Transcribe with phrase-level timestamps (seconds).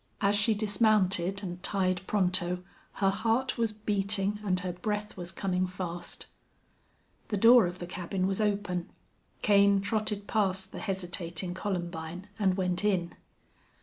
[0.19, 2.63] As she dismounted and tied Pronto
[2.93, 6.25] her heart was beating and her breath was coming fast.
[7.27, 8.89] The door of the cabin was open.
[9.43, 13.13] Kane trotted past the hesitating Columbine and went in.